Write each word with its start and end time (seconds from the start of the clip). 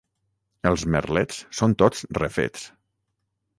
Els 0.69 0.85
merlets 0.95 1.43
són 1.59 1.77
tots 1.83 2.03
refets. 2.21 2.67